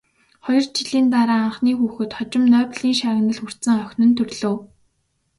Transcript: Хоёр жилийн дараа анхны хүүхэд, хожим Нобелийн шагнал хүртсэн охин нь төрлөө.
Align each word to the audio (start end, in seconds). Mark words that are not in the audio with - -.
Хоёр 0.45 0.63
жилийн 0.75 1.07
дараа 1.13 1.41
анхны 1.47 1.71
хүүхэд, 1.79 2.11
хожим 2.17 2.43
Нобелийн 2.53 2.97
шагнал 3.01 3.39
хүртсэн 3.41 3.77
охин 3.83 4.01
нь 4.07 4.17
төрлөө. 4.17 4.55